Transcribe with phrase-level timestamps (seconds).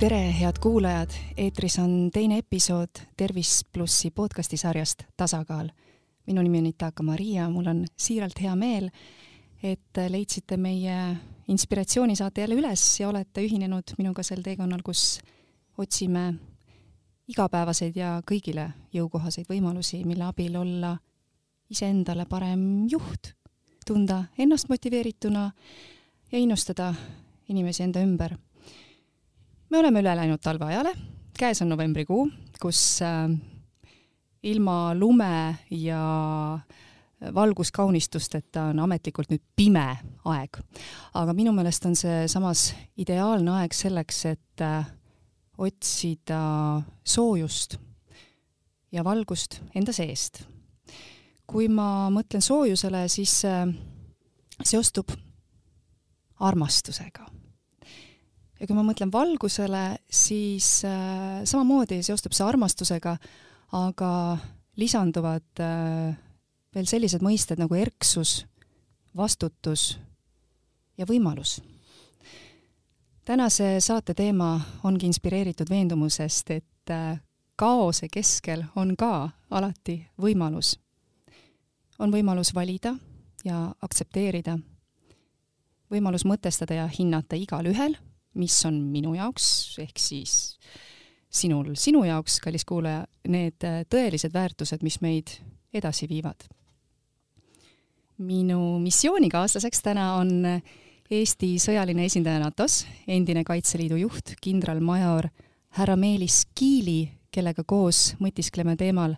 [0.00, 5.68] tere, head kuulajad, eetris on teine episood Tervis plussi podcasti sarjast Tasakaal.
[6.26, 8.88] minu nimi on Itaka Maria, mul on siiralt hea meel,
[9.62, 11.16] et leidsite meie
[11.48, 15.20] inspiratsioonisaate jälle üles ja olete ühinenud minuga sel teekonnal, kus
[15.78, 16.34] otsime
[17.28, 20.96] igapäevaseid ja kõigile jõukohaseid võimalusi, mille abil olla
[21.68, 23.34] iseendale parem juht,
[23.86, 25.50] tunda ennast motiveerituna
[26.32, 26.94] ja innustada
[27.48, 28.38] inimesi enda ümber
[29.70, 30.92] me oleme üle läinud talveajale,
[31.38, 32.24] käes on novembrikuu,
[32.60, 33.30] kus äh,
[34.42, 36.02] ilma lume ja
[37.34, 39.84] valguskaunistusteta on ametlikult nüüd pime
[40.24, 40.58] aeg.
[41.14, 44.88] aga minu meelest on see samas ideaalne aeg selleks, et äh,
[45.58, 46.40] otsida
[47.04, 47.76] soojust
[48.92, 50.44] ja valgust enda seest.
[51.46, 53.66] kui ma mõtlen soojusele, siis äh,
[54.64, 55.12] seostub
[56.40, 57.28] armastusega
[58.60, 63.16] ja kui ma mõtlen valgusele, siis äh, samamoodi seostub see armastusega,
[63.76, 64.12] aga
[64.80, 66.12] lisanduvad äh,
[66.74, 68.44] veel sellised mõisted nagu erksus,
[69.16, 69.94] vastutus
[70.98, 71.60] ja võimalus.
[73.24, 77.20] tänase saate teema ongi inspireeritud veendumusest, et äh,
[77.56, 80.78] kaose keskel on ka alati võimalus.
[81.98, 82.94] on võimalus valida
[83.44, 84.58] ja aktsepteerida,
[85.90, 87.96] võimalus mõtestada ja hinnata igalühel
[88.34, 90.58] mis on minu jaoks, ehk siis
[91.30, 95.38] sinul sinu jaoks, kallis kuulaja, need äh, tõelised väärtused, mis meid
[95.74, 96.48] edasi viivad.
[98.18, 100.44] minu missioonikaaslaseks täna on
[101.10, 105.26] Eesti sõjaline esindaja NATO-s, endine Kaitseliidu juht, kindralmajor
[105.74, 109.16] härra Meelis Kiili, kellega koos mõtiskleme teemal,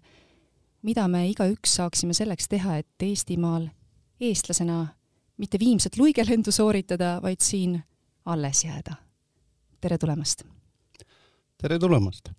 [0.83, 3.69] mida me igaüks saaksime selleks teha, et Eestimaal
[4.21, 4.87] eestlasena
[5.37, 7.81] mitte viimset luigelendu sooritada, vaid siin
[8.25, 9.02] alles jääda.
[9.83, 10.45] Tere tulemast!
[11.59, 12.31] tere tulemast!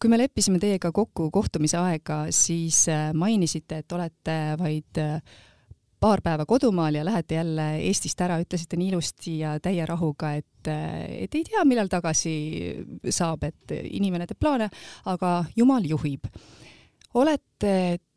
[0.00, 5.36] kui me leppisime teiega kokku kohtumise aega, siis äh, mainisite, et olete vaid äh,
[6.00, 10.68] paar päeva kodumaal ja lähete jälle Eestist ära, ütlesite nii ilusti ja täie rahuga, et,
[10.72, 12.36] äh, et ei tea, millal tagasi
[13.08, 14.68] saab, et inimene teeb plaane,
[15.12, 16.28] aga jumal juhib.
[17.16, 17.74] olete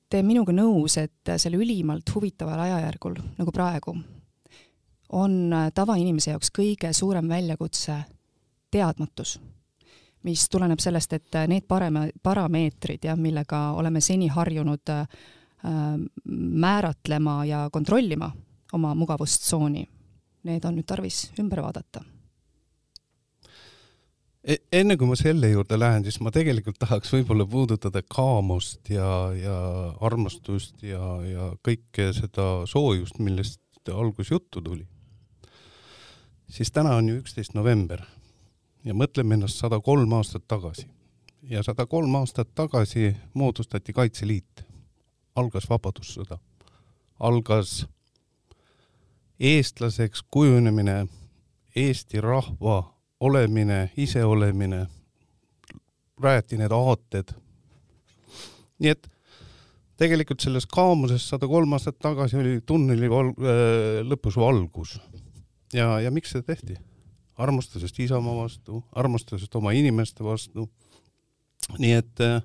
[0.09, 3.97] te minuga nõus, et sel ülimalt huvitaval ajajärgul nagu praegu
[5.09, 7.97] on tavainimese jaoks kõige suurem väljakutse
[8.71, 9.39] teadmatus,
[10.23, 15.07] mis tuleneb sellest, et äh, need parema, parameetrid, jah, millega oleme seni harjunud äh,
[16.65, 18.31] määratlema ja kontrollima
[18.73, 19.87] oma mugavustsooni,
[20.43, 22.03] need on nüüd tarvis ümber vaadata
[24.43, 24.55] e.
[24.71, 29.57] enne kui ma selle juurde lähen, siis ma tegelikult tahaks võib-olla puudutada kaamust ja, ja
[29.99, 34.85] armastust ja, ja kõike seda soojust, millest algus juttu tuli
[36.49, 38.01] siis täna on ju üksteist november
[38.85, 40.87] ja mõtleme ennast sada kolm aastat tagasi.
[41.43, 44.63] ja sada kolm aastat tagasi moodustati Kaitseliit,
[45.35, 46.37] algas Vabadussõda,
[47.19, 47.85] algas
[49.39, 51.07] eestlaseks kujunemine,
[51.75, 54.87] Eesti rahva olemine, iseolemine,
[56.19, 57.33] rajati need aated.
[58.79, 59.09] nii et
[59.99, 64.99] tegelikult selles kaamuses sada kolm aastat tagasi oli tunneli val-, äh, lõpus valgus
[65.73, 66.77] ja, ja miks seda tehti?
[67.39, 70.67] Armastusest Isamaa vastu, armastusest oma inimeste vastu.
[71.77, 72.39] nii et äh,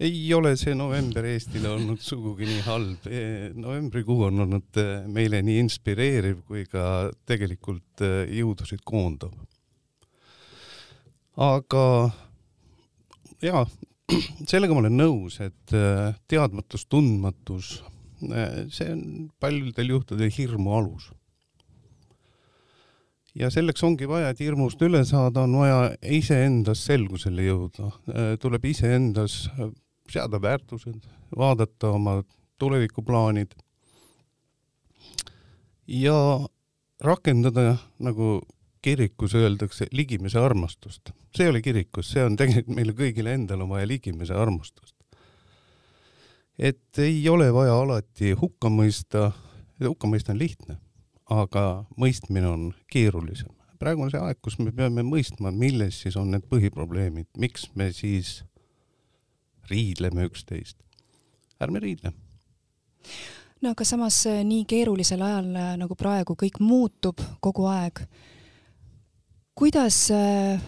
[0.00, 3.22] ei ole see november Eestile olnud sugugi nii halb e,.
[3.54, 8.04] novembrikuu on olnud äh, meile nii inspireeriv kui ka tegelikult
[8.40, 9.32] jõudusid koondav.
[11.36, 11.84] aga
[13.42, 13.64] jaa,
[14.50, 15.78] sellega ma olen nõus, et
[16.28, 17.78] teadmatus, tundmatus,
[18.20, 21.08] see on paljudel juhtudel hirmu alus
[23.34, 28.64] ja selleks ongi vaja, et hirmust üle saada, on vaja iseendas selgusele jõuda, äh, tuleb
[28.70, 29.70] iseendas äh,
[30.10, 31.02] seada väärtused,
[31.36, 32.20] vaadata oma
[32.60, 33.54] tulevikuplaanid
[35.90, 36.16] ja
[37.00, 38.40] rakendada, nagu
[38.82, 41.12] kirikus öeldakse, ligimese armastust.
[41.36, 44.94] see ei ole kirikus, see on tegelikult meile kõigile endale vaja ligimese armastust.
[46.58, 49.30] et ei ole vaja alati hukka mõista,
[49.84, 50.80] hukka mõista on lihtne
[51.30, 53.54] aga mõistmine on keerulisem.
[53.80, 57.92] praegu on see aeg, kus me peame mõistma, milles siis on need põhiprobleemid, miks me
[57.96, 58.42] siis
[59.70, 60.76] riidleme üksteist.
[61.60, 62.12] ärme riidle.
[63.62, 68.02] no aga samas äh, nii keerulisel ajal äh, nagu praegu kõik muutub kogu aeg.
[69.54, 70.60] kuidas äh,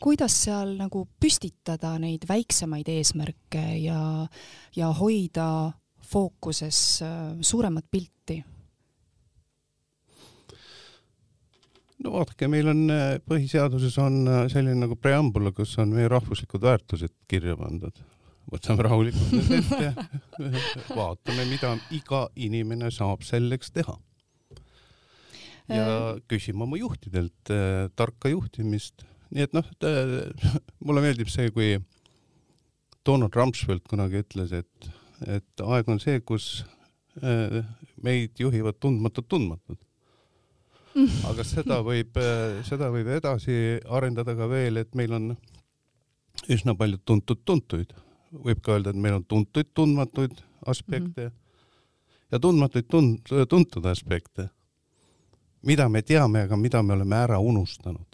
[0.00, 4.26] kuidas seal nagu püstitada neid väiksemaid eesmärke ja,
[4.76, 5.72] ja hoida
[6.04, 7.00] fookuses
[7.40, 8.42] suuremat pilti?
[12.04, 12.82] No vaadake, meil on
[13.28, 18.02] põhiseaduses on selline nagu preambul, kus on meie rahvuslikud väärtused kirja pandud.
[18.52, 19.94] võtame rahulikult need ette,
[20.92, 23.96] vaatame, mida iga inimene saab selleks teha
[25.68, 26.20] ja äh.
[26.28, 29.04] küsima oma juhtidelt äh, tarka juhtimist.
[29.34, 29.66] nii et noh,
[30.84, 31.78] mulle meeldib see, kui
[33.04, 34.90] Donald Rumsfeld kunagi ütles, et,
[35.26, 36.64] et aeg on see, kus
[37.22, 37.64] äh,
[38.04, 39.80] meid juhivad tundmatud tundmatud.
[41.30, 45.30] aga seda võib, äh, seda võib edasi arendada ka veel, et meil on
[46.50, 47.94] üsna palju tuntud-tuntuid.
[48.44, 51.32] võib ka öelda, et meil on tuntuid tundmatuid aspekte mm -hmm.
[52.32, 54.48] ja tundmatuid tund-, tuntud aspekte
[55.66, 58.06] mida me teame, aga mida me oleme ära unustanud.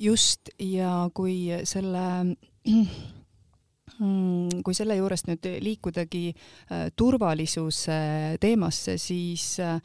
[0.00, 2.36] just, ja kui selle
[4.64, 7.98] kui selle juurest nüüd liikudagi äh, turvalisuse
[8.40, 9.76] teemasse, siis äh,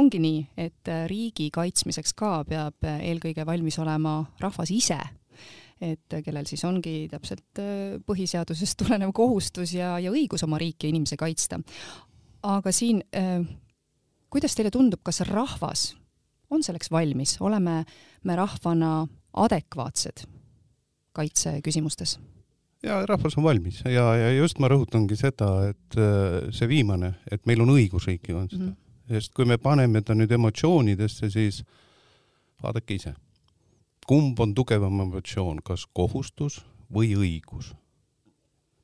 [0.00, 4.96] ongi nii, et riigi kaitsmiseks ka peab eelkõige valmis olema rahvas ise
[5.82, 10.94] et kellel siis ongi täpselt äh, põhiseadusest tulenev kohustus ja, ja õigus oma riiki ja
[10.94, 11.58] inimesi kaitsta.
[12.42, 13.02] aga siin
[14.32, 15.92] kuidas teile tundub, kas rahvas
[16.52, 17.82] on selleks valmis, oleme
[18.24, 19.02] me rahvana
[19.44, 20.26] adekvaatsed
[21.16, 22.18] kaitseküsimustes?
[22.82, 27.44] ja rahvas on valmis ja, ja just ma rõhutangi seda, et äh, see viimane, et
[27.46, 28.81] meil on õigusriiki on seda mm, -hmm.
[29.08, 31.62] Sest kui me paneme ta nüüd emotsioonidesse, siis
[32.62, 33.14] vaadake ise,
[34.06, 36.62] kumb on tugevam emotsioon, kas kohustus
[36.92, 37.74] või õigus?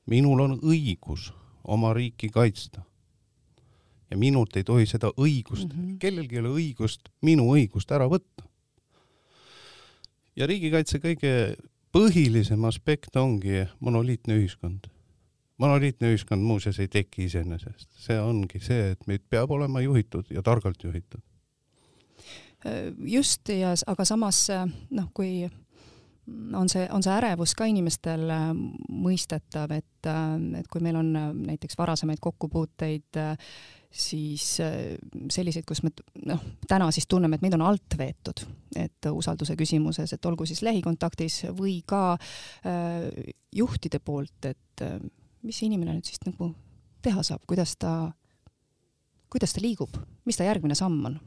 [0.09, 1.33] minul on õigus
[1.69, 2.81] oma riiki kaitsta
[4.11, 5.97] ja minult ei tohi seda õigust mm, -hmm.
[6.01, 8.47] kellelgi ei ole õigust minu õigust ära võtta.
[10.37, 11.33] ja riigikaitse kõige
[11.93, 14.89] põhilisem aspekt ongi monoliitne ühiskond.
[15.59, 20.43] Monoliitne ühiskond muuseas ei teki iseenesest, see ongi see, et meid peab olema juhitud ja
[20.43, 21.23] targalt juhitud.
[23.07, 24.47] just ja, aga samas
[24.91, 25.49] noh, kui
[26.55, 28.27] on see, on see ärevus ka inimestel
[28.91, 30.09] mõistetav, et,
[30.59, 31.13] et kui meil on
[31.47, 33.37] näiteks varasemaid kokkupuuteid äh,
[33.91, 34.97] siis äh,
[35.31, 35.93] selliseid, kus me
[36.29, 38.45] noh, täna siis tunneme, et meid on alt veetud,
[38.77, 43.09] et usalduse küsimuses, et olgu siis lähikontaktis või ka äh,
[43.55, 44.99] juhtide poolt, et äh,
[45.43, 46.53] mis see inimene nüüd siis nagu
[47.05, 48.13] teha saab, kuidas ta,
[49.33, 51.19] kuidas ta liigub, mis ta järgmine samm on?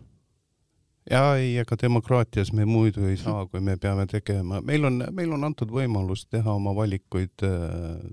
[1.09, 5.31] ja ei, ega demokraatias me muidu ei saa, kui me peame tegema, meil on, meil
[5.33, 8.09] on antud võimalus teha oma valikuid äh,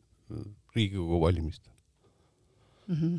[0.77, 1.73] Riigikogu valimistel
[2.87, 2.95] mm.
[2.95, 3.19] -hmm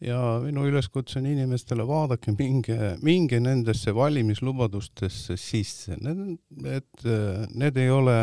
[0.00, 7.04] ja minu üleskutse on inimestele, vaadake, minge, minge nendesse valimislubadustesse sisse, need, et
[7.52, 8.14] need ei ole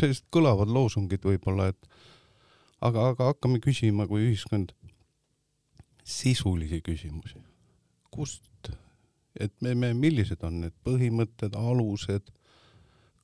[0.00, 1.91] sellised kõlavad loosungid võib-olla, et
[2.82, 4.74] aga, aga hakkame küsima kui ühiskond
[6.04, 7.38] sisulisi küsimusi.
[8.12, 8.68] kust,
[9.40, 12.26] et me, me, millised on need põhimõtted, alused,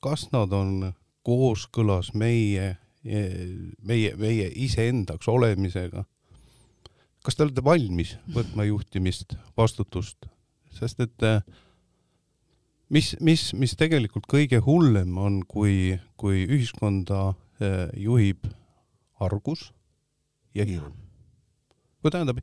[0.01, 0.93] kas nad on
[1.27, 2.71] kooskõlas meie,
[3.03, 6.07] meie, meie iseendaks olemisega?
[7.21, 10.25] Kas te olete valmis võtma juhtimist, vastutust,
[10.73, 11.27] sest et
[12.89, 18.47] mis, mis, mis tegelikult kõige hullem on, kui, kui ühiskonda äh, juhib
[19.19, 19.69] argus
[20.55, 20.93] ja hirm.
[22.03, 22.39] või tähendab,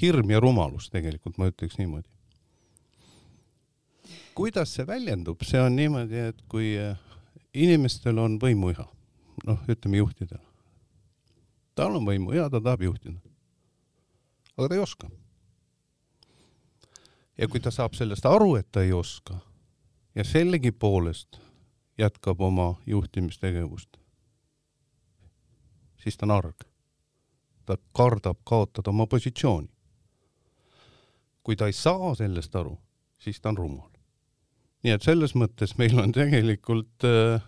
[0.00, 2.08] hirm ja rumalus tegelikult, ma ütleks niimoodi.
[4.34, 6.96] kuidas see väljendub, see on niimoodi, et kui äh,
[7.54, 8.86] inimestel on võimuiha,
[9.46, 10.40] noh, ütleme juhtidel,
[11.74, 13.18] tal on võimuiha, ta tahab juhtida
[14.56, 15.10] aga ta ei oska.
[17.38, 19.38] ja kui ta saab sellest aru, et ta ei oska
[20.14, 21.40] ja sellegipoolest
[21.98, 23.96] jätkab oma juhtimistegevust,
[26.02, 26.64] siis ta on arg.
[27.66, 29.68] ta kardab kaotada oma positsiooni.
[31.42, 32.78] kui ta ei saa sellest aru,
[33.18, 33.90] siis ta on rumal.
[34.82, 37.06] nii et selles mõttes meil on tegelikult,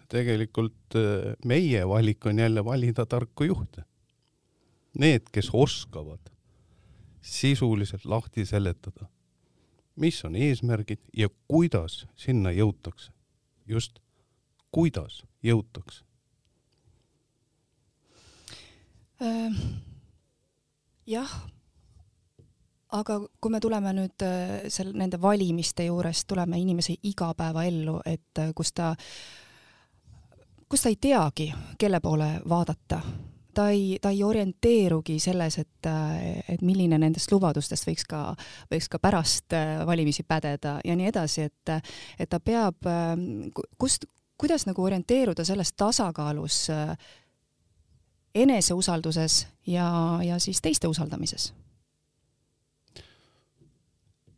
[0.09, 0.99] tegelikult
[1.45, 3.83] meie valik on jälle valida tarku juhte.
[4.99, 6.31] Need, kes oskavad
[7.21, 9.09] sisuliselt lahti seletada,
[9.97, 13.13] mis on eesmärgid ja kuidas sinna jõutakse.
[13.67, 13.99] just,
[14.71, 16.15] kuidas jõutakse äh,?
[21.07, 21.35] Jah,
[22.93, 24.25] aga kui me tuleme nüüd
[24.69, 28.95] seal nende valimiste juurest, tuleme inimese igapäevaellu, et kus ta,
[30.69, 33.01] kus ta ei teagi, kelle poole vaadata.
[33.55, 35.87] Ta ei, ta ei orienteerugi selles, et,
[36.51, 38.25] et milline nendest lubadustest võiks ka,
[38.73, 39.55] võiks ka pärast
[39.87, 41.71] valimisi pädeda ja nii edasi, et,
[42.19, 42.83] et ta peab,
[43.79, 44.09] kust,
[44.41, 46.97] kuidas nagu orienteeruda selles tasakaalus äh,
[48.35, 51.53] eneseusalduses ja, ja siis teiste usaldamises?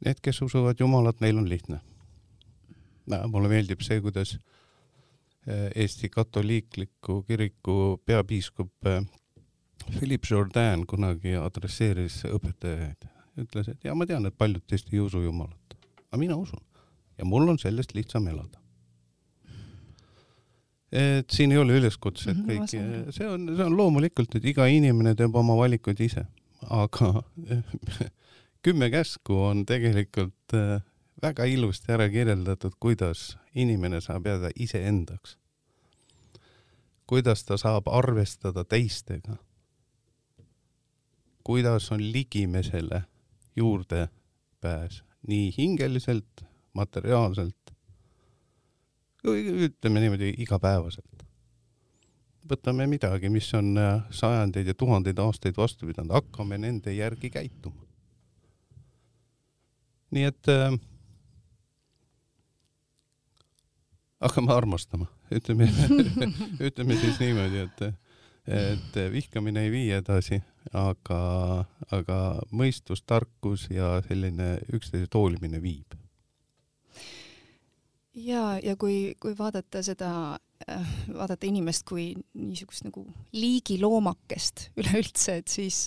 [0.04, 1.80] Need, kes usuvad Jumalat, neil on lihtne.
[3.28, 9.04] mulle meeldib see, kuidas äh, Eesti katoliikliku kiriku peapiiskop äh,
[9.98, 15.22] Philippe Jourdain kunagi adresseeris õpetajaid, ütles, et ja ma tean, et paljud teist ei usu
[15.22, 15.76] Jumalat,
[16.10, 16.60] aga mina usun
[17.18, 18.65] ja mul on sellest lihtsam elada.
[20.93, 24.66] Et siin ei ole üleskutset mm -hmm, kõik, see on, see on loomulikult, et iga
[24.66, 26.26] inimene teeb oma valikuid ise,
[26.71, 27.23] aga
[28.66, 30.83] kümme käsku on tegelikult äh,
[31.23, 35.38] väga ilusti ära kirjeldatud, kuidas inimene saab jääda iseendaks.
[37.07, 39.37] kuidas ta saab arvestada teistega.
[41.45, 43.02] kuidas on ligimesele
[43.57, 47.55] juurdepääs nii hingeliselt, materiaalselt,
[49.25, 51.25] ütleme niimoodi igapäevaselt.
[52.46, 57.82] võtame midagi, mis on äh, sajandeid ja tuhandeid aastaid vastu pidanud, hakkame nende järgi käituma.
[60.11, 60.78] nii et äh,
[64.20, 65.68] hakkame armastama, ütleme
[66.68, 67.82] ütleme siis niimoodi, et,
[68.46, 70.40] et vihkamine ei vii edasi,
[70.73, 71.20] aga,
[71.92, 72.18] aga
[72.50, 75.99] mõistus, tarkus ja selline üksteisest hoolimine viib.
[78.16, 80.11] Ja, ja kui, kui vaadata seda,
[81.12, 83.04] vaadata inimest kui niisugust nagu
[83.37, 85.82] liigiloomakest üleüldse, et siis,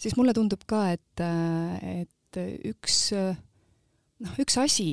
[0.00, 1.24] siis mulle tundub ka, et,
[1.86, 4.92] et üks noh, üks asi,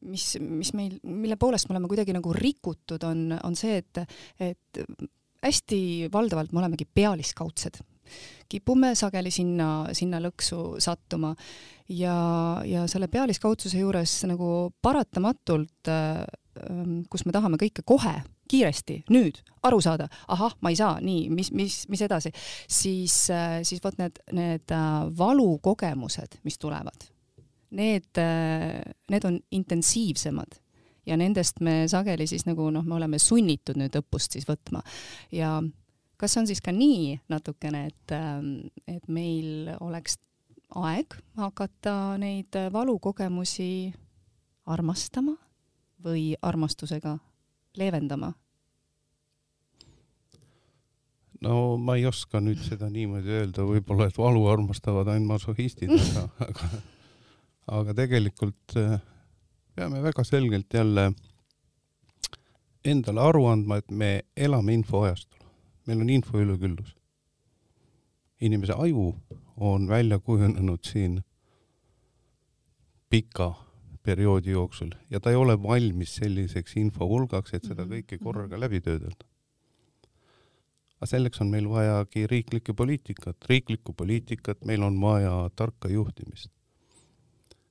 [0.00, 4.02] mis, mis meil, mille poolest me oleme kuidagi nagu rikutud, on, on see, et,
[4.42, 4.82] et
[5.42, 7.82] hästi valdavalt me olemegi pealiskaudsed.
[8.50, 11.34] Kipume sageli sinna, sinna lõksu sattuma.
[11.92, 12.16] Ja,
[12.64, 15.90] ja selle pealiskaudsuse juures nagu paratamatult,
[17.12, 18.14] kus me tahame kõike kohe,
[18.48, 22.32] kiiresti, nüüd, aru saada, ahah, ma ei saa, nii, mis, mis, mis edasi,
[22.70, 23.16] siis,
[23.66, 24.76] siis vot need, need
[25.18, 27.12] valukogemused, mis tulevad
[27.72, 28.20] need,
[29.10, 30.60] need on intensiivsemad.
[31.06, 34.84] Ja nendest me sageli siis nagu noh, me oleme sunnitud nüüd õppust siis võtma.
[35.34, 35.56] Ja
[36.22, 38.14] kas on siis ka nii natukene, et,
[38.86, 40.20] et meil oleks
[40.78, 43.90] aeg hakata neid valukogemusi
[44.70, 45.34] armastama
[46.04, 47.16] või armastusega
[47.78, 48.32] leevendama?
[51.42, 56.28] no ma ei oska nüüd seda niimoodi öelda, võib-olla et valu armastavad ainult masohhistid, aga,
[56.46, 56.68] aga
[57.78, 59.00] aga tegelikult äh,
[59.74, 61.10] peame väga selgelt jälle
[62.84, 65.41] endale aru andma, et me elame infoajastul.
[65.86, 66.94] Meil on info üleküllus.
[68.40, 69.14] inimese aju
[69.56, 71.20] on välja kujunenud siin
[73.10, 73.54] pika
[74.02, 77.92] perioodi jooksul ja ta ei ole valmis selliseks infohulgaks, et seda mhm.
[77.92, 79.26] kõike korraga läbi töödelda.
[80.96, 86.50] aga selleks on meil vajagi riiklikku poliitikat, riiklikku poliitikat, meil on vaja tarka juhtimist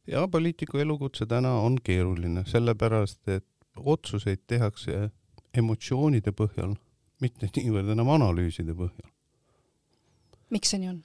[0.08, 5.10] ja poliitiku elukutse täna on keeruline, sellepärast et otsuseid tehakse
[5.58, 6.76] emotsioonide põhjal,
[7.22, 9.10] mitte niivõrd enam analüüside põhjal.
[10.54, 11.02] miks see nii on?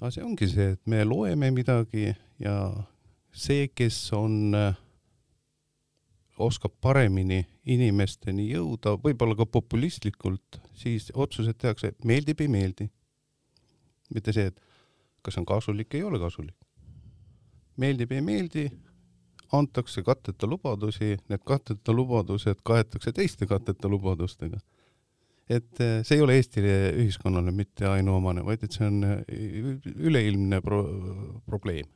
[0.00, 2.10] aga see ongi see, et me loeme midagi
[2.42, 2.56] ja
[3.32, 4.54] see, kes on,
[6.42, 12.90] oskab paremini inimesteni jõuda, võib-olla ka populistlikult, siis otsused tehakse, meeldib, ei meeldi.
[14.14, 14.60] mitte see, et
[15.22, 16.54] kas on kasulik, ei ole kasulik
[17.76, 18.66] meeldib, ei meeldi,
[19.52, 24.58] antakse katteta lubadusi, need katteta lubadused kaetakse teiste katteta lubadustega.
[25.50, 26.62] Et eh, see ei ole Eesti
[27.02, 29.22] ühiskonnale mitte ainuomane, vaid et see on eh,
[29.94, 31.88] üleilmne pro-, probleem.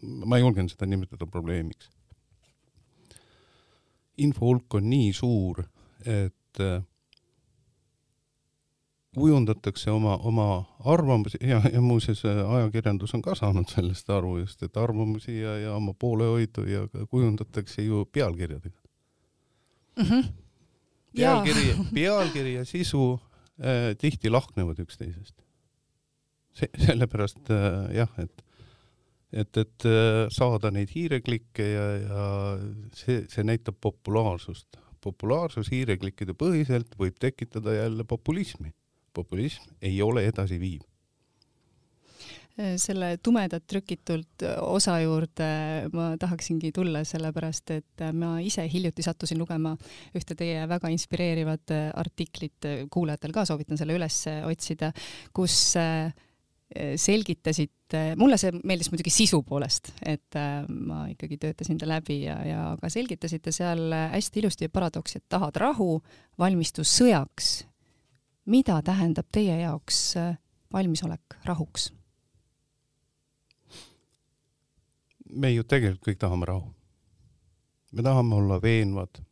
[0.00, 1.90] ma julgen seda nimetada probleemiks.
[4.18, 5.62] info hulk on nii suur,
[6.04, 6.82] et eh,
[9.14, 14.76] kujundatakse oma, oma arvamusi ja, ja muuseas ajakirjandus on ka saanud sellest aru just, et
[14.76, 18.78] arvamusi ja, ja oma poolehoidu ja kujundatakse ju pealkirjadega
[19.96, 20.04] mm.
[20.04, 20.24] -hmm.
[21.16, 23.14] Pealkiri, pealkiri ja sisu
[23.60, 25.36] äh, tihti lahknevad üksteisest.
[26.56, 28.44] see, sellepärast äh, jah, et
[29.30, 32.24] et, et äh, saada neid hiireklikke ja, ja
[32.98, 34.80] see, see näitab populaarsust.
[35.00, 38.74] populaarsus hiireklikkide põhiselt võib tekitada jälle populismi
[39.14, 40.82] populism ei ole edasiviiv
[42.80, 45.50] selle tumedat trükitult osa juurde
[45.94, 49.74] ma tahaksingi tulla, sellepärast et ma ise hiljuti sattusin lugema
[50.16, 54.92] ühte teie väga inspireerivat artiklit, kuulajatel ka soovitan selle üles otsida,
[55.36, 55.56] kus
[56.70, 60.38] selgitasite, mulle see meeldis muidugi sisu poolest, et
[60.70, 65.58] ma ikkagi töötasin ta läbi ja, ja ka selgitasite seal hästi ilusti paradoksi, et tahad
[65.58, 65.96] rahu,
[66.38, 67.56] valmistu sõjaks
[68.50, 70.14] mida tähendab teie jaoks
[70.72, 71.90] valmisolek rahuks?
[75.32, 76.72] Me ju tegelikult kõik tahame rahu.
[77.92, 79.22] me tahame olla veenvad.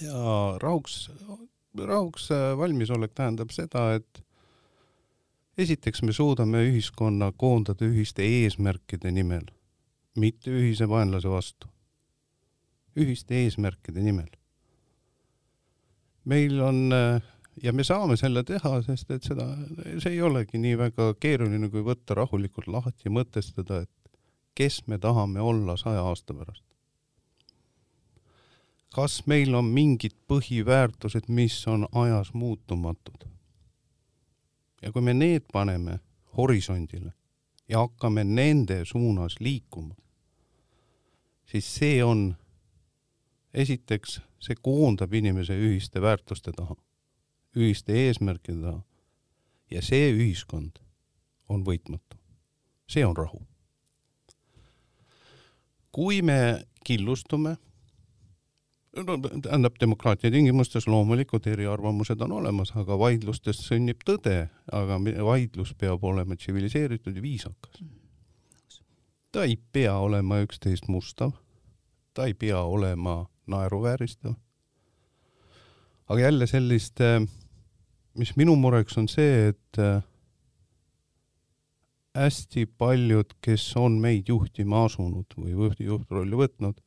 [0.00, 1.10] ja rahuks,
[1.74, 4.24] rahuks valmisolek tähendab seda, et
[5.58, 9.48] esiteks me suudame ühiskonna koondada ühiste eesmärkide nimel,
[10.16, 11.68] mitte ühise vaenlase vastu.
[12.96, 14.30] ühiste eesmärkide nimel.
[16.24, 16.92] meil on
[17.62, 19.46] ja me saame selle teha, sest et seda,
[19.98, 23.92] see ei olegi nii väga keeruline, kui võtta rahulikult lahti ja mõtestada, et
[24.58, 26.64] kes me tahame olla saja aasta pärast.
[28.94, 33.28] kas meil on mingid põhiväärtused, mis on ajas muutumatud?
[34.82, 36.00] ja kui me need paneme
[36.36, 37.12] horisondile
[37.68, 39.94] ja hakkame nende suunas liikuma,
[41.46, 42.34] siis see on,
[43.54, 46.74] esiteks, see koondab inimese ühiste väärtuste taha,
[47.56, 48.82] ühiste eesmärkide taha
[49.70, 50.82] ja see ühiskond
[51.48, 52.18] on võitmatu.
[52.88, 53.46] see on rahu
[55.98, 57.56] kui me killustume,
[58.96, 64.36] no tähendab demokraatia tingimustes loomulikult eriarvamused on olemas, aga vaidlustest sünnib tõde,
[64.72, 67.82] aga vaidlus peab olema tsiviliseeritud ja viisakas.
[69.32, 71.32] ta ei pea olema üksteist mustav,
[72.14, 74.38] ta ei pea olema naeruvääristav.
[76.08, 77.02] aga jälle sellist,
[78.14, 79.82] mis minu mureks on see, et
[82.16, 86.80] hästi paljud, kes on meid juhtima asunud või juhtrolli võtnud,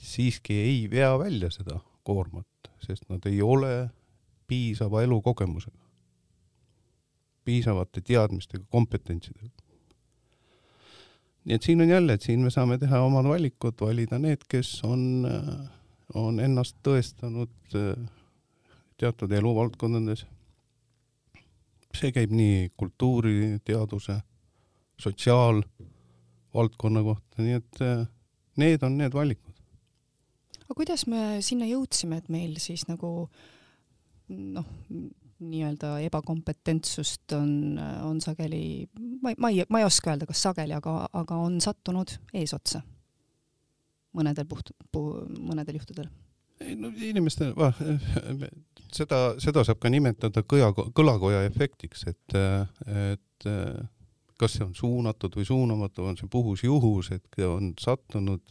[0.00, 3.90] siiski ei vea välja seda koormat, sest nad ei ole
[4.50, 5.78] piisava elukogemusega,
[7.44, 9.50] piisavate teadmistega, kompetentsidega.
[11.44, 14.82] nii et siin on jälle, et siin me saame teha omad valikud, valida need, kes
[14.84, 15.24] on,
[16.14, 17.78] on ennast tõestanud
[19.00, 20.26] teatud eluvaldkondades
[21.96, 24.20] see käib nii kultuuri, teaduse,
[25.00, 28.04] sotsiaalvaldkonna kohta, nii et äh,
[28.60, 29.54] need on need valikud.
[30.64, 33.28] aga kuidas me sinna jõudsime, et meil siis nagu
[34.30, 34.66] noh,
[35.40, 38.86] nii-öelda ebakompetentsust on, on sageli,
[39.22, 42.80] ma ei, ma ei, ma ei oska öelda, kas sageli, aga, aga on sattunud eesotsa
[44.16, 46.08] mõnedel puht-, mõnedel juhtudel
[46.60, 47.50] ei no inimeste,
[48.94, 52.38] seda, seda saab ka nimetada kõja, kõlakoja efektiks, et,
[53.12, 53.48] et
[54.40, 58.42] kas see on suunatud või suunamatu, on see puhus juhus, et on sattunud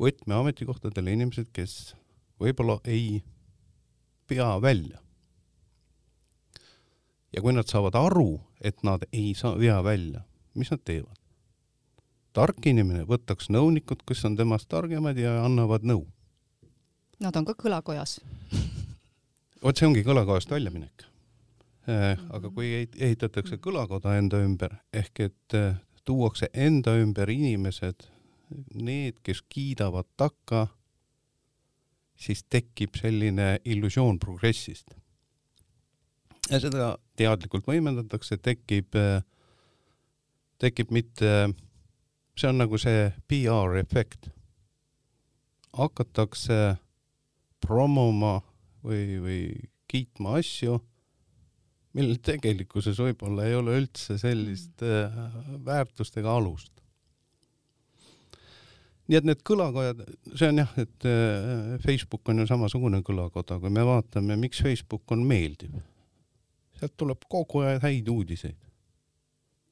[0.00, 1.94] võtmeametikohtadele inimesed, kes
[2.40, 3.22] võib-olla ei
[4.26, 4.98] pea välja.
[7.32, 11.16] ja kui nad saavad aru, et nad ei saa, vea välja, mis nad teevad?
[12.32, 16.06] tark inimene võtaks nõunikud, kes on temast targemad ja annavad nõu
[17.22, 18.16] Nad on ka kõlakojas
[19.62, 21.06] vot see ongi kõlakojast väljaminek.
[21.90, 28.06] Äh, aga kui ehitatakse kõlakoda enda ümber ehk et äh, tuuakse enda ümber inimesed,
[28.74, 30.66] need, kes kiidavad takka,
[32.18, 34.94] siis tekib selline illusioon progressist.
[36.50, 39.22] ja seda teadlikult võimendatakse, tekib, äh,
[40.58, 41.50] tekib mitte,
[42.38, 44.30] see on nagu see PR efekt.
[45.72, 46.76] hakatakse
[47.66, 48.40] promoma
[48.84, 49.38] või, või
[49.90, 50.78] kiitma asju,
[51.96, 55.12] millel tegelikkuses võib-olla ei ole üldse sellist äh,
[55.64, 56.70] väärtust ega alust.
[59.10, 63.72] nii et need kõlakojad, see on jah, et äh, Facebook on ju samasugune kõlakoda, kui
[63.74, 65.74] me vaatame, miks Facebook on meeldiv.
[66.80, 68.58] sealt tuleb kogu aeg häid uudiseid.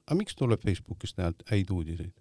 [0.06, 2.19] aga miks tuleb Facebookist häid uudiseid?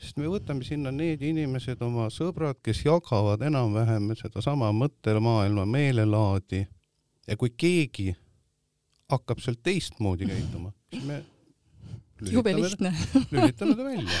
[0.00, 6.64] Sest me võtame sinna need inimesed, oma sõbrad, kes jagavad enam-vähem sedasama mõttemaailma meelelaadi.
[7.28, 8.10] Ja kui keegi
[9.10, 11.22] hakkab sealt teistmoodi käituma, siis me
[12.20, 12.92] lihtne.
[13.32, 14.18] lülitame ta välja.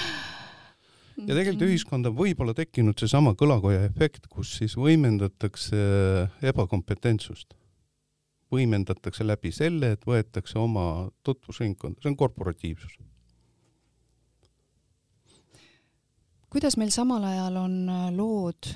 [1.16, 5.78] ja tegelikult ühiskonda on võib-olla tekkinud seesama kõlakoja efekt, kus siis võimendatakse
[6.42, 7.54] ebakompetentsust.
[8.54, 12.98] võimendatakse läbi selle, et võetakse oma tutvusringkonda, see on korporatiivsus
[16.54, 18.68] kuidas meil samal ajal on äh, lood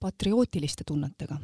[0.00, 1.40] patriootiliste tunnetega?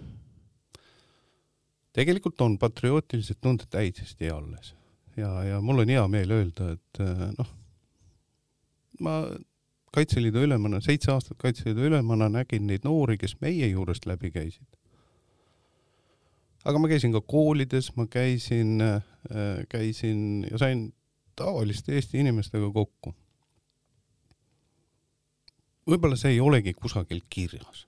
[1.93, 4.75] tegelikult on patriootilised tunded täiesti alles
[5.17, 7.51] ja, ja mul on hea meel öelda, et äh, noh,
[9.03, 9.25] ma
[9.93, 14.79] Kaitseliidu ülemana, seitse aastat Kaitseliidu ülemana nägin neid noori, kes meie juurest läbi käisid.
[16.65, 20.93] aga ma käisin ka koolides, ma käisin, äh, käisin ja sain
[21.37, 23.17] tavaliste Eesti inimestega kokku
[25.89, 27.87] võib-olla see ei olegi kusagil kirjas,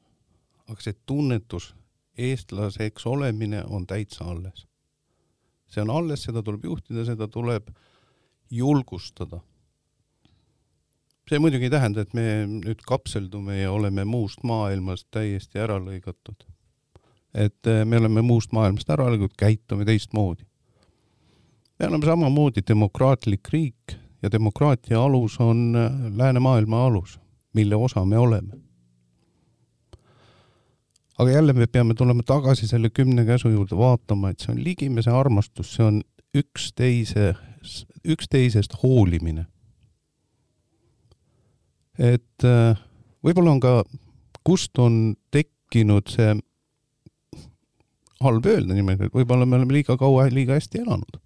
[0.68, 1.72] aga see tunnetus,
[2.18, 4.66] eestlaseks olemine on täitsa alles.
[5.66, 7.70] see on alles, seda tuleb juhtida, seda tuleb
[8.50, 9.40] julgustada.
[11.28, 16.46] see muidugi ei tähenda, et me nüüd kapseldume ja oleme muust maailmast täiesti ära lõigatud.
[17.34, 20.44] et äh, me oleme muust maailmast ära lõigatud, käitume teistmoodi.
[21.78, 27.18] me oleme samamoodi demokraatlik riik ja demokraatia alus on äh, läänemaailma alus,
[27.54, 28.60] mille osa me oleme.
[31.18, 35.10] aga jälle me peame tulema tagasi selle kümne käsu juurde, vaatama, et see on ligimese
[35.10, 36.02] armastus, see on
[36.34, 37.34] üksteise,
[38.04, 39.46] üksteisest hoolimine
[41.98, 42.80] et äh,
[43.24, 43.74] võib-olla on ka,
[44.46, 46.34] kust on tekkinud see,
[48.24, 51.20] halb öelda niimoodi, et võib-olla me oleme liiga kaua, liiga hästi elanud.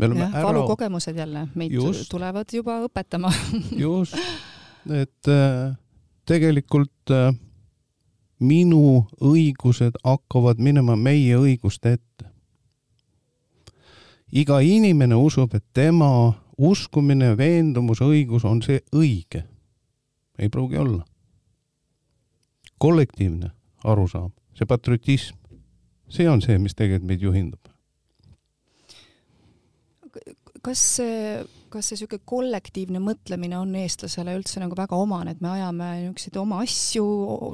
[0.00, 3.30] jah, valukogemused jälle meid just, tulevad juba õpetama
[3.78, 4.18] just,
[4.90, 5.76] et äh,
[6.26, 7.32] tegelikult äh,
[8.40, 12.30] minu õigused hakkavad minema meie õiguste ette.
[14.34, 19.44] iga inimene usub, et tema uskumine, veendumus, õigus on see õige.
[20.38, 21.04] ei pruugi olla.
[22.78, 23.50] kollektiivne
[23.84, 25.36] arusaam, see patriotism,
[26.08, 27.60] see on see, mis tegelikult meid juhindab.
[30.62, 35.50] kas see, kas see niisugune kollektiivne mõtlemine on eestlasele üldse nagu väga omane, et me
[35.56, 37.06] ajame niisuguseid oma asju,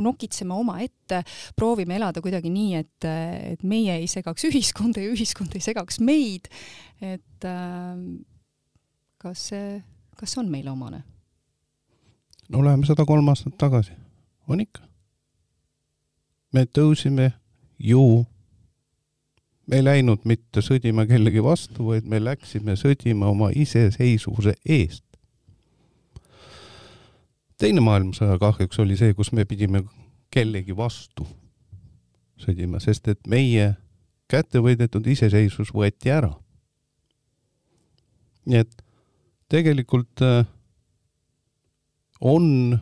[0.05, 1.23] nokitseme omaette,
[1.59, 3.09] proovime elada kuidagi nii, et,
[3.55, 6.51] et meie ei segaks ühiskonda ja ühiskond ei segaks meid,
[7.01, 7.97] et äh,
[9.21, 9.81] kas see,
[10.21, 11.05] kas see on meile omane?
[12.51, 13.95] no läheme sada kolm aastat tagasi,
[14.51, 14.83] on ikka.
[16.53, 17.31] me tõusime
[17.79, 18.25] ju,
[19.67, 25.05] me ei läinud mitte sõdima kellegi vastu, vaid me läksime sõdima oma iseseisvuse eest.
[27.59, 29.85] teine maailmasõja kahjuks oli see, kus me pidime
[30.33, 31.27] kellegi vastu
[32.41, 33.75] sõdima, sest et meie
[34.31, 36.33] kätte võidetud iseseisvus võeti ära.
[38.47, 38.83] nii et
[39.51, 40.47] tegelikult äh,
[42.21, 42.79] on,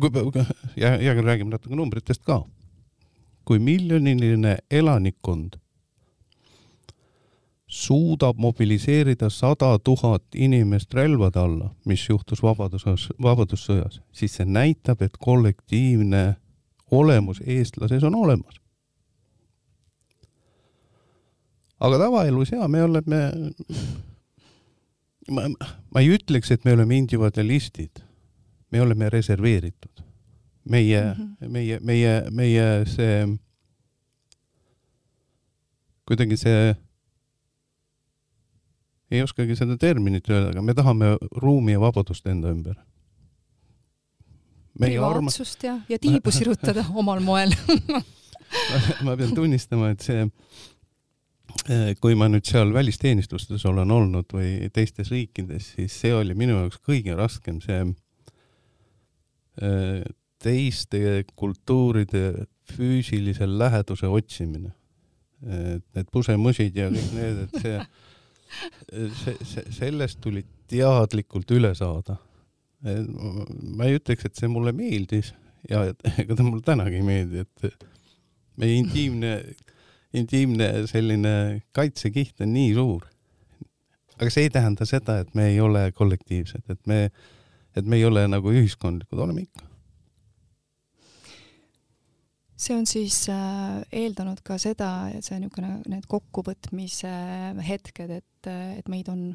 [0.00, 0.10] kui
[0.76, 2.42] ja, ja räägime natuke numbritest ka.
[3.44, 5.58] Kui miljoniline elanikkond
[7.72, 15.16] suudab mobiliseerida sada tuhat inimest relvade alla, mis juhtus Vabadussõjas, Vabadussõjas, siis see näitab, et
[15.16, 16.36] kollektiivne
[16.90, 18.60] olemus eestlases on olemas.
[21.82, 23.18] aga tavaelus ja me oleme
[25.30, 25.48] ma,
[25.90, 28.04] ma ei ütleks, et me oleme individualistid.
[28.70, 30.04] me oleme reserveeritud.
[30.64, 31.48] Meie mm, -hmm.
[31.48, 33.26] meie, meie, meie see,
[36.08, 36.74] kuidagi see,
[39.10, 42.76] ei oskagi seda terminit öelda, aga me tahame ruumi ja vabadust enda ümber.
[44.78, 47.52] privaatsust ja, ja tiibu sirutada omal moel
[49.04, 50.28] ma pean tunnistama, et see
[51.70, 56.56] Äh, kui ma nüüd seal välisteenistustes olen olnud või teistes riikides, siis see oli minu
[56.56, 57.84] jaoks kõige raskem, see
[59.62, 60.00] äh,
[60.42, 64.72] teiste kultuuride füüsilise läheduse otsimine.
[65.42, 67.78] et need pusemõsid ja kõik need, et see,
[69.24, 72.16] see, see, sellest tuli teadlikult üle saada.
[72.82, 75.32] ma ei ütleks, et see mulle meeldis
[75.70, 75.82] ja
[76.22, 77.84] ega ta mulle tänagi ei meeldi, et
[78.58, 79.34] meie intiimne
[80.16, 81.34] intiimne selline
[81.76, 83.06] kaitsekiht on nii suur.
[84.18, 87.10] aga see ei tähenda seda, et me ei ole kollektiivsed, et me,
[87.74, 89.66] et me ei ole nagu ühiskondlikud, oleme ikka.
[92.62, 97.12] See on siis äh, eeldanud ka seda, et see niisugune, need kokkuvõtmise
[97.66, 99.32] hetked, et, et meid on,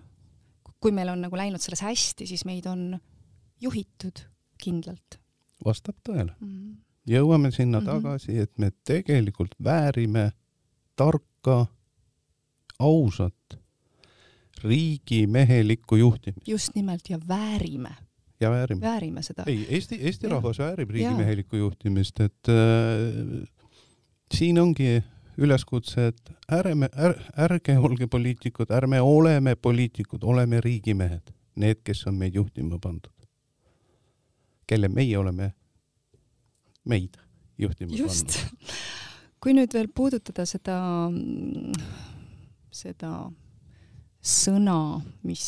[0.80, 2.90] kui meil on nagu läinud selles hästi, siis meid on
[3.64, 4.24] juhitud
[4.62, 5.20] kindlalt.
[5.66, 6.48] vastab tõele mm.
[6.48, 6.76] -hmm.
[7.14, 8.04] jõuame sinna mm -hmm.
[8.04, 10.32] tagasi, et me tegelikult väärime
[10.96, 11.66] tarka,
[12.80, 13.60] ausat,
[14.64, 16.48] riigimehelikku juhtimist.
[16.48, 17.96] just nimelt ja väärime.
[18.40, 18.82] Ja väärime.
[18.82, 19.44] väärime seda.
[19.48, 21.60] ei, Eesti, Eesti rahvas väärib riigimehelikku ja.
[21.60, 23.48] juhtimist, et äh,
[24.34, 25.04] siin ongi
[25.38, 32.18] üleskutse, et ärme är,, ärge olge poliitikud, ärme oleme poliitikud, oleme riigimehed, need, kes on
[32.18, 33.14] meid juhtima pandud.
[34.68, 35.54] kelle meie oleme,
[36.84, 37.16] meid
[37.58, 38.28] juhtima Just.
[38.28, 38.74] pannud
[39.44, 40.78] kui nüüd veel puudutada seda,
[42.74, 43.12] seda
[44.20, 44.80] sõna,
[45.24, 45.46] mis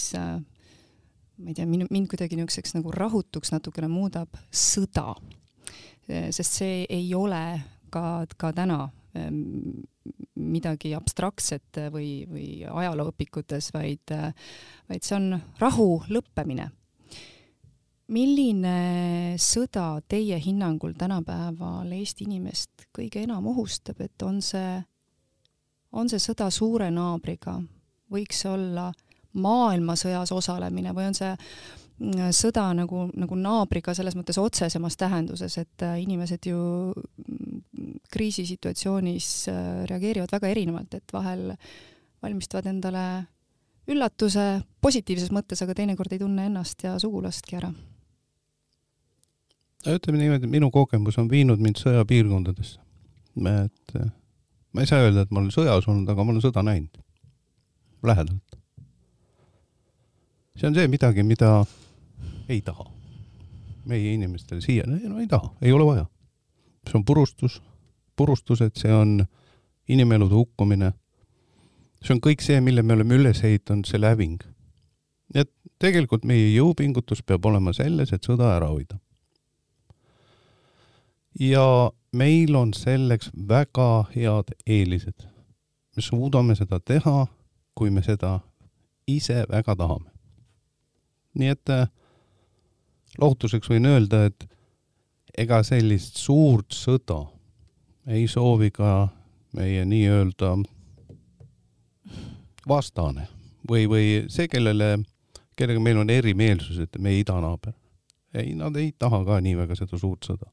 [1.40, 5.14] ma ei tea, minu, mind kuidagi niisuguseks nagu rahutuks natukene muudab, sõda.
[6.08, 7.44] sest see ei ole
[7.94, 8.82] ka, ka täna
[9.14, 9.86] ehm,
[10.40, 14.16] midagi abstraktset või, või ajalooõpikutes, vaid,
[14.90, 16.70] vaid see on rahu lõppemine
[18.10, 24.80] milline sõda teie hinnangul tänapäeval Eesti inimest kõige enam ohustab, et on see,
[25.94, 27.60] on see sõda suure naabriga,
[28.12, 28.90] võiks olla
[29.38, 35.86] maailmasõjas osalemine või on see mm, sõda nagu, nagu naabriga selles mõttes otsesemas tähenduses, et
[35.86, 36.60] äh, inimesed ju
[36.94, 41.52] mm, kriisisituatsioonis äh, reageerivad väga erinevalt, et vahel
[42.24, 43.06] valmistavad endale
[43.90, 44.46] üllatuse
[44.82, 47.72] positiivses mõttes, aga teinekord ei tunne ennast ja sugulastki ära.
[49.88, 52.80] ütleme niimoodi, minu kogemus on viinud mind sõjapiirkondadesse.
[53.38, 54.12] et äh,
[54.74, 57.00] ma ei saa öelda, et ma olen sõjas olnud, aga ma olen sõda näinud
[58.04, 58.49] lähedalt.
[60.60, 61.66] See on see midagi, mida
[62.50, 63.00] ei taha
[63.90, 66.06] meie inimestele siia, no ei taha, ei ole vaja.
[66.88, 67.62] see on purustus,
[68.16, 69.26] purustused, see on
[69.88, 70.94] inimelude hukkumine.
[72.04, 74.42] see on kõik see, mille me oleme üles ehitanud, see läving.
[75.34, 79.00] nii et tegelikult meie jõupingutus peab olema selles, et sõda ära hoida.
[81.40, 85.28] ja meil on selleks väga head eelised.
[85.96, 87.28] me suudame seda teha,
[87.76, 88.40] kui me seda
[89.08, 90.19] ise väga tahame.
[91.38, 91.88] Nii et äh,
[93.22, 94.48] lohutuseks võin öelda, et
[95.38, 97.24] ega sellist suurt sõda
[98.10, 99.10] ei soovi ka
[99.58, 100.56] meie nii-öelda
[102.68, 103.28] vastane
[103.70, 104.98] või, või see, kellele,
[105.58, 107.74] kellega meil on erimeelsused, meie idanaaber.
[108.34, 110.50] ei, nad ei taha ka nii väga seda suurt sõda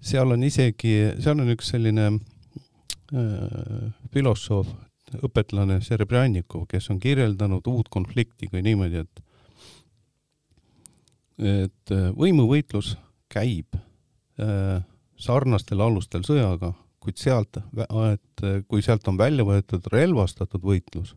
[0.00, 4.70] seal on isegi, seal on üks selline äh, filosoof,
[5.18, 9.24] õpetlane Serebrannikov, kes on kirjeldanud uut konflikti kui niimoodi, et
[11.40, 12.94] et äh, võimuvõitlus
[13.32, 14.82] käib äh,
[15.20, 21.14] sarnastel alustel sõjaga, kuid sealt, et äh, kui sealt on välja võetud relvastatud võitlus,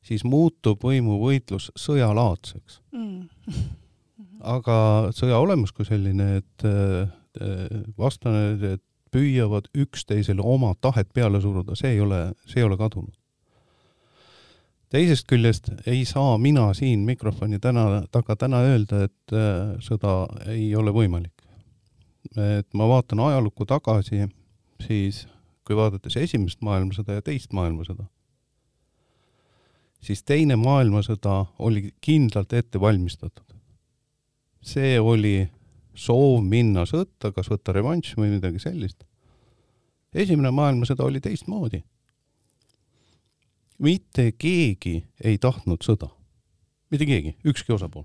[0.00, 3.56] siis muutub võimuvõitlus sõjalaadseks mm.
[4.56, 4.76] aga
[5.16, 6.64] sõja olemus kui selline, et
[8.00, 13.14] vastane, et püüavad üksteisele oma tahet peale suruda, see ei ole, see ei ole kadunud.
[14.90, 20.74] teisest küljest ei saa mina siin mikrofoni täna, taga täna öelda, et äh, sõda ei
[20.76, 21.34] ole võimalik.
[22.36, 24.28] et ma vaatan ajalukku tagasi,
[24.86, 25.26] siis
[25.66, 28.04] kui vaadates esimest maailmasõda ja teist maailmasõda,
[30.02, 33.44] siis teine maailmasõda oli kindlalt ette valmistatud.
[34.60, 35.48] see oli
[35.94, 39.04] soov minna sõtta, kas võtta revanš või midagi sellist.
[40.14, 41.82] esimene maailmasõda oli teistmoodi.
[43.78, 46.10] mitte keegi ei tahtnud sõda,
[46.90, 48.04] mitte keegi, ükski osapool.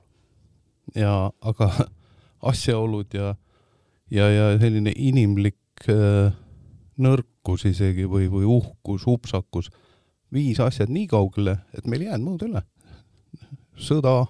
[0.96, 1.72] ja aga
[2.52, 3.36] asjaolud ja,
[4.12, 6.34] ja, ja selline inimlik äh,
[6.98, 9.70] nõrkus isegi või, või uhkus, upsakus
[10.34, 12.62] viis asjad nii kaugele, et meil ei jäänud muud üle.
[13.78, 14.26] sõda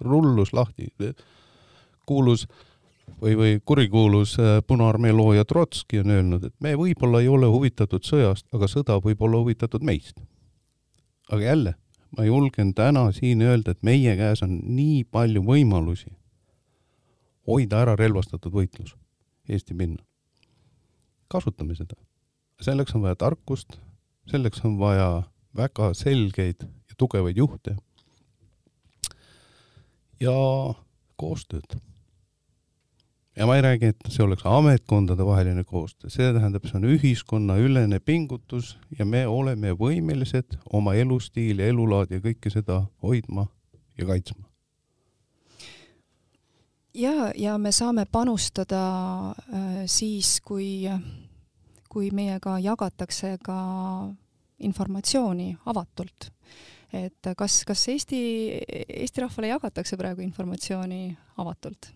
[0.00, 0.88] rullus lahti,
[2.06, 2.71] kuulus äh,
[3.22, 8.04] või, või kurikuulus äh, Punaarmee looja Trotski on öelnud, et me võib-olla ei ole huvitatud
[8.06, 10.18] sõjast, aga sõda võib olla huvitatud meist.
[11.30, 11.74] aga jälle,
[12.16, 16.10] ma julgen täna siin öelda, et meie käes on nii palju võimalusi
[17.46, 18.96] hoida ära relvastatud võitlus
[19.48, 20.04] Eesti pinnal.
[21.28, 21.94] kasutame seda.
[22.60, 23.78] selleks on vaja tarkust,
[24.30, 25.22] selleks on vaja
[25.56, 27.76] väga selgeid ja tugevaid juhte
[30.20, 30.34] ja
[31.16, 31.78] koostööd
[33.36, 38.76] ja ma ei räägi, et see oleks ametkondadevaheline koostöö, see tähendab, see on ühiskonnaülene pingutus
[38.98, 43.46] ja me oleme võimelised oma elustiili, elulaadi ja kõike seda hoidma
[43.98, 44.44] ja kaitsma.
[46.94, 48.82] ja, ja me saame panustada
[49.30, 50.84] äh, siis, kui,
[51.88, 53.58] kui meiega jagatakse ka
[54.58, 56.30] informatsiooni avatult.
[56.92, 58.20] et kas, kas Eesti,
[58.68, 61.92] Eesti rahvale jagatakse praegu informatsiooni avatult?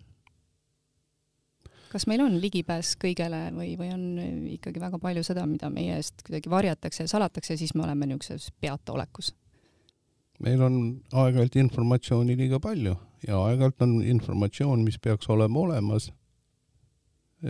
[1.97, 4.03] Kas meil on ligipääs kõigele või, või on
[4.53, 8.51] ikkagi väga palju seda, mida meie eest kuidagi varjatakse ja salatakse siis me oleme niisuguses
[8.61, 9.33] peataolekus?
[10.45, 10.75] meil on
[11.17, 12.93] aeg-ajalt informatsiooni liiga palju
[13.25, 16.11] ja aeg-ajalt on informatsioon, mis peaks olema olemas.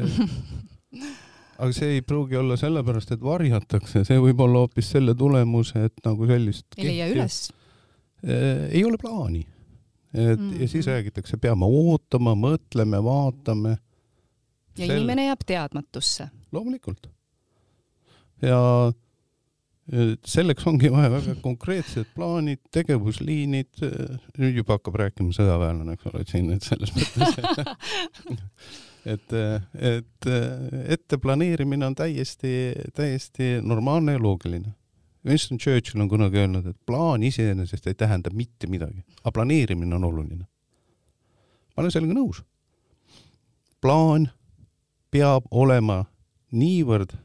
[1.58, 6.00] aga see ei pruugi olla sellepärast, et varjatakse, see võib olla hoopis selle tulemus, et
[6.08, 7.42] nagu sellist ei leia üles?
[8.24, 9.44] ei ole plaani.
[10.14, 10.62] et mm -hmm.
[10.62, 10.94] ja siis mhm.
[10.94, 13.76] räägitakse, peame ootama, mõtleme, vaatame
[14.78, 14.96] ja Sel...
[14.98, 16.30] inimene jääb teadmatusse.
[16.52, 17.10] loomulikult.
[18.42, 18.62] ja
[20.28, 23.80] selleks ongi vaja väga konkreetsed plaanid, tegevusliinid,
[24.36, 27.38] nüüd juba hakkab rääkima sõjaväelane, eks ole, et siin, et selles mõttes
[29.08, 29.38] et,
[29.94, 30.30] et
[30.98, 32.52] ette planeerimine on täiesti,
[32.98, 34.74] täiesti normaalne ja loogiline.
[35.28, 40.08] Winston Churchill on kunagi öelnud, et plaan iseenesest ei tähenda mitte midagi, aga planeerimine on
[40.08, 40.46] oluline.
[41.76, 42.44] ma olen sellega nõus.
[43.82, 44.30] plaan
[45.12, 46.06] peab olema
[46.52, 47.16] niivõrd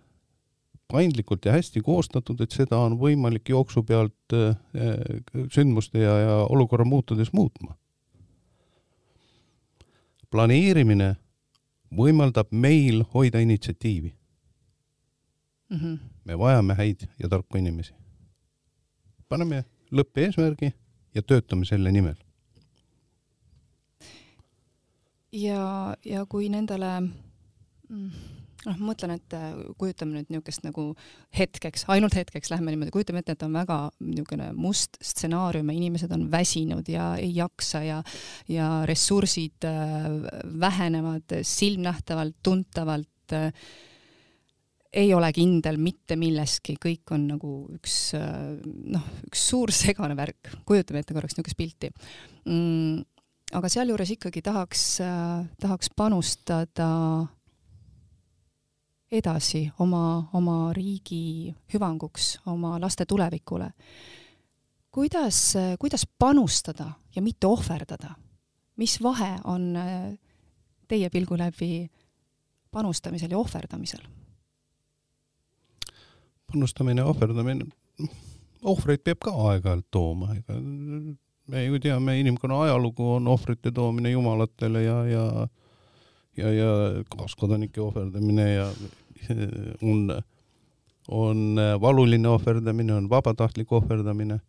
[0.92, 4.56] paindlikult ja hästi koostatud, et seda on võimalik jooksu pealt äh,
[5.52, 7.76] sündmuste ja, ja olukorra muutudes muutma.
[10.32, 11.16] planeerimine
[11.96, 14.14] võimaldab meil hoida initsiatiivi
[15.70, 15.78] mm.
[15.78, 15.98] -hmm.
[16.24, 17.94] me vajame häid ja tarku inimesi.
[19.28, 20.72] paneme lõppeesmärgi
[21.14, 22.16] ja töötame selle nimel.
[25.32, 27.02] ja, ja kui nendele
[28.66, 30.88] noh, ma mõtlen, et äh, kujutame nüüd niisugust nagu
[31.36, 36.12] hetkeks, ainult hetkeks lähme niimoodi, kujutame ette, et on väga niisugune must stsenaarium ja inimesed
[36.14, 38.02] on väsinud ja ei jaksa ja
[38.50, 40.10] ja ressursid äh,
[40.60, 43.50] vähenevad silmnähtavalt, tuntavalt äh,
[44.92, 51.00] ei ole kindel mitte milleski, kõik on nagu üks noh, üks suur segane värk, kujutame
[51.00, 51.90] ette korraks niisugust pilti.
[52.44, 53.00] Mm,.
[53.56, 54.84] aga sealjuures ikkagi tahaks,
[55.60, 56.90] tahaks panustada
[59.12, 63.70] edasi oma, oma riigi hüvanguks, oma laste tulevikule.
[64.90, 68.14] kuidas, kuidas panustada ja mitte ohverdada?
[68.76, 70.18] mis vahe on äh,
[70.88, 71.90] teie pilgu läbi
[72.70, 74.00] panustamisel ja ohverdamisel?
[76.52, 77.64] panustamine ohverdamine,
[78.62, 80.58] ohvreid peab ka aeg-ajalt tooma, ega
[81.52, 85.48] me ju teame, inimkonna ajalugu on ohvrite toomine jumalatele ja, ja
[86.36, 86.70] ja, ja
[87.16, 88.68] kaaskodanike ohverdamine ja
[89.82, 90.22] on,
[91.08, 94.40] on valuline ohverdamine, on vabatahtlik ohverdamine.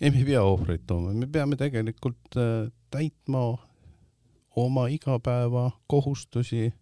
[0.00, 3.58] ei, me ei pea ohvreid tooma, me peame tegelikult äh, täitma
[4.56, 6.72] oma igapäeva kohustusi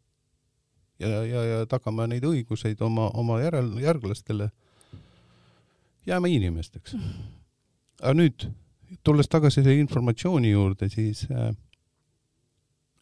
[0.98, 4.51] ja, ja, ja tagama neid õiguseid oma, oma järel, järglastele,
[6.07, 6.96] jääma inimesteks.
[8.03, 8.48] aga nüüd,
[9.05, 11.51] tulles tagasi selle informatsiooni juurde, siis äh,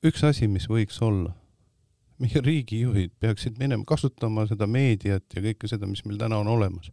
[0.06, 1.34] üks asi, mis võiks olla
[2.22, 6.90] meie riigijuhid peaksid minema kasutama seda meediat ja kõike seda, mis meil täna on olemas.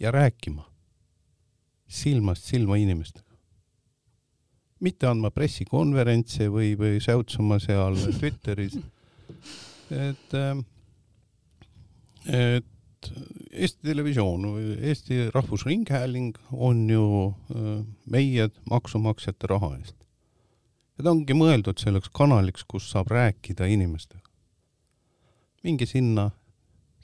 [0.00, 0.64] ja rääkima
[1.88, 3.26] silmast silma inimestega.
[4.80, 8.78] mitte andma pressikonverentse või, või säutsuma seal Twitteris.
[9.90, 10.64] et, ähm,
[12.26, 12.66] et
[13.50, 14.44] Eesti Televisioon
[14.80, 19.99] Eesti Rahvusringhääling on ju äh, meie maksumaksjate raha eest
[21.00, 24.28] ja ta ongi mõeldud selleks kanaliks, kus saab rääkida inimestega.
[25.64, 26.30] minge sinna,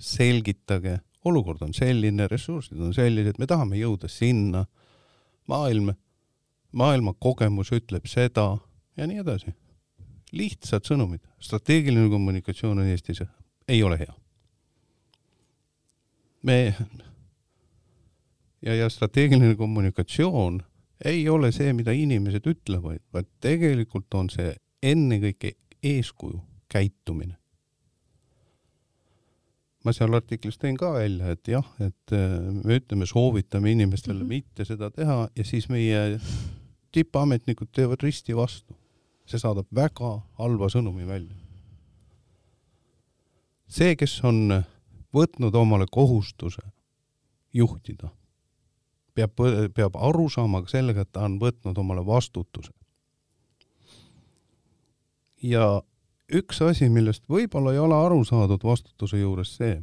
[0.00, 4.64] selgitage, olukord on selline, ressursid on sellised, me tahame jõuda sinna,
[5.48, 5.94] maailm,
[6.72, 8.58] maailma kogemus ütleb seda
[8.96, 9.54] ja nii edasi.
[10.32, 13.22] lihtsad sõnumid, strateegiline kommunikatsioon on Eestis,
[13.68, 14.14] ei ole hea.
[16.42, 16.76] me
[18.62, 20.60] ja, ja strateegiline kommunikatsioon
[21.04, 26.40] ei ole see, mida inimesed ütlevad, vaid tegelikult on see ennekõike eeskuju,
[26.72, 27.36] käitumine.
[29.86, 32.32] ma seal artiklis tõin ka välja, et jah, et äh,
[32.64, 34.28] me ütleme, soovitame inimestele mm -hmm.
[34.28, 36.18] mitte seda teha ja siis meie
[36.92, 38.74] tippametnikud teevad risti vastu.
[39.26, 41.34] see saadab väga halva sõnumi välja.
[43.68, 44.62] see, kes on
[45.14, 46.62] võtnud omale kohustuse
[47.52, 48.08] juhtida
[49.16, 49.40] peab,
[49.74, 52.72] peab aru saama ka sellega, et ta on võtnud omale vastutuse.
[55.42, 55.66] ja
[56.32, 59.76] üks asi, millest võib-olla ei ole aru saadud vastutuse juures see,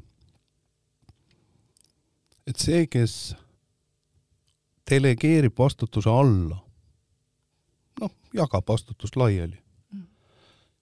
[2.47, 3.35] et see, kes
[4.89, 6.57] delegeerib vastutuse alla,
[8.01, 9.59] noh, jagab vastutust laiali,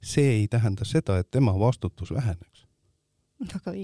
[0.01, 2.65] see ei tähenda seda, et tema vastutus väheneks.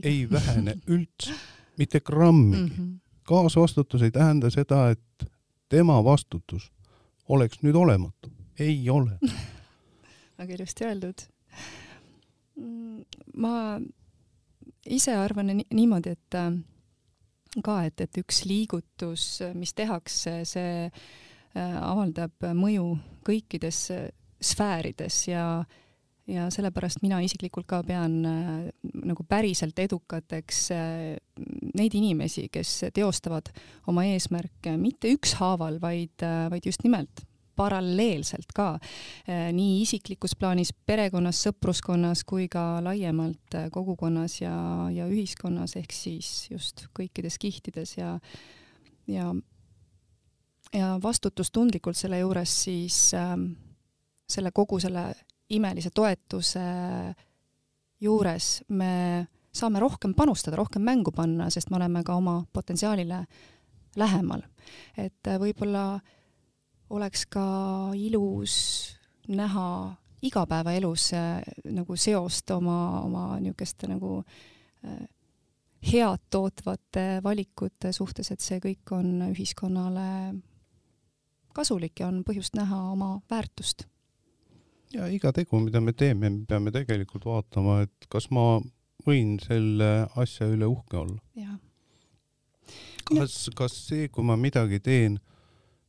[0.04, 1.36] ei vähene üldse,
[1.78, 2.72] mitte grammigi mm.
[2.78, 5.30] -hmm kaasvastutus ei tähenda seda, et
[5.70, 6.72] tema vastutus
[7.30, 8.32] oleks nüüd olematu.
[8.60, 9.20] ei ole
[10.40, 11.26] väga ilusti öeldud.
[13.38, 13.80] ma
[14.86, 16.54] ise arvan niimoodi, et äh,
[17.64, 22.96] ka, et, et üks liigutus, mis tehakse, see äh, avaldab mõju
[23.28, 23.82] kõikides
[24.42, 25.84] sfäärides ja äh,
[26.28, 28.68] ja sellepärast mina isiklikult ka pean äh,
[29.08, 31.16] nagu päriselt edukateks äh,
[31.78, 33.52] neid inimesi, kes teostavad
[33.88, 37.24] oma eesmärke mitte ükshaaval, vaid, äh, vaid just nimelt
[37.58, 38.76] paralleelselt ka
[39.26, 44.54] nii isiklikus plaanis, perekonnas, sõpruskonnas kui ka laiemalt kogukonnas ja,
[44.94, 48.12] ja ühiskonnas, ehk siis just kõikides kihtides ja,
[49.10, 49.32] ja,
[50.70, 53.34] ja vastutustundlikult selle juures siis äh,
[54.30, 55.10] selle kogu selle
[55.50, 56.64] imelise toetuse
[58.02, 59.28] juures me
[59.58, 63.24] saame rohkem panustada, rohkem mängu panna, sest me oleme ka oma potentsiaalile
[63.98, 64.44] lähemal.
[64.98, 66.00] et võib-olla
[66.90, 67.46] oleks ka
[67.96, 68.56] ilus
[69.28, 71.42] näha igapäevaelus äh,
[71.74, 74.20] nagu seost oma, oma niisuguste nagu
[74.86, 75.08] äh,
[75.92, 80.08] head tootvate valikute suhtes, et see kõik on ühiskonnale
[81.54, 83.88] kasulik ja on põhjust näha oma väärtust.
[84.94, 88.60] Ja iga tegu, mida me teeme, me peame tegelikult vaatama, et kas ma
[89.08, 91.20] võin selle asja üle uhke olla.
[93.08, 95.20] kas, kas see, kui ma midagi teen,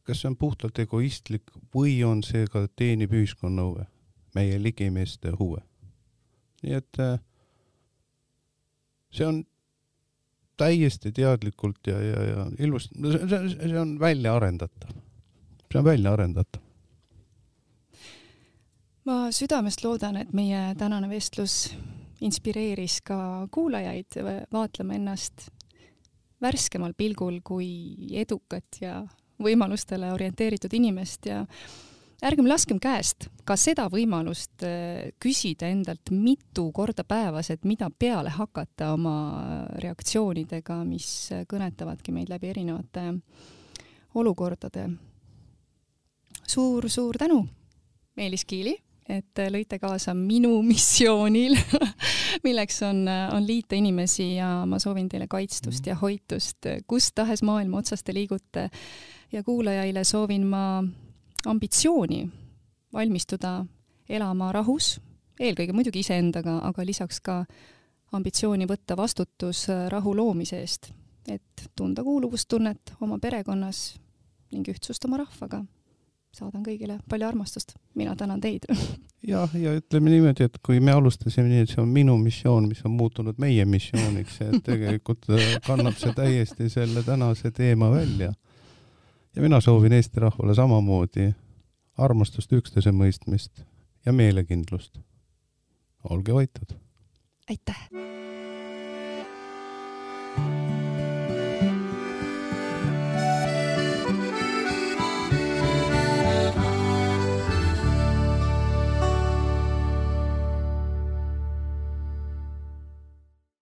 [0.06, 3.88] kas see on puhtalt egoistlik või on see ka, teenib ühiskonna huve,
[4.38, 5.62] meie ligimeeste huve?
[6.58, 7.18] nii et äh,
[9.14, 9.44] see on
[10.58, 14.90] täiesti teadlikult ja, ja, ja ilmust, see, see on välja arendatav.
[15.70, 16.67] see on välja arendatav.
[19.08, 21.70] Ma südamest loodan, et meie tänane vestlus
[22.24, 24.18] inspireeris ka kuulajaid
[24.52, 25.46] vaatlema ennast
[26.42, 27.70] värskemal pilgul kui
[28.20, 29.00] edukat ja
[29.42, 31.44] võimalustele orienteeritud inimest ja
[32.26, 38.34] ärgem laskem käest ka seda võimalust äh, küsida endalt mitu korda päevas, et mida peale
[38.34, 39.14] hakata oma
[39.80, 43.06] reaktsioonidega, mis kõnetavadki meid läbi erinevate
[44.18, 44.90] olukordade
[46.44, 46.84] suur,.
[46.88, 47.40] suur-suur tänu,
[48.18, 48.74] Meelis Kiili,
[49.08, 51.56] et lõite kaasa minu missioonil
[52.46, 57.80] milleks on, on liita inimesi ja ma soovin teile kaitstust ja hoitust, kus tahes maailma
[57.80, 58.68] otsas te liigute.
[59.32, 60.84] ja kuulajaile soovin ma
[61.46, 62.28] ambitsiooni
[62.92, 63.64] valmistuda
[64.08, 65.00] elama rahus,
[65.40, 67.42] eelkõige muidugi iseendaga, aga lisaks ka
[68.12, 70.92] ambitsiooni võtta vastutus rahu loomise eest,
[71.28, 73.98] et tunda kuuluvustunnet oma perekonnas
[74.52, 75.64] ning ühtsust oma rahvaga.
[76.38, 78.66] Saadan kõigile palju armastust, mina tänan teid
[79.32, 82.84] jah, ja ütleme niimoodi, et kui me alustasime nii, et see on minu missioon, mis
[82.86, 85.28] on muutunud meie missiooniks, et tegelikult
[85.66, 88.32] kannab see täiesti selle tänase teema välja
[89.34, 91.32] ja mina soovin Eesti rahvale samamoodi
[91.98, 93.64] armastust, üksteise mõistmist
[94.06, 94.98] ja meelekindlust.
[96.10, 96.78] olge hoitud!
[97.50, 98.17] aitäh!